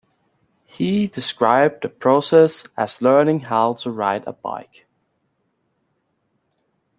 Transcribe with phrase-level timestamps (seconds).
[0.65, 4.87] He described the process as learning how to ride a bike.